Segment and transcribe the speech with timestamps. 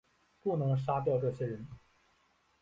[0.41, 1.67] 不能杀掉这些人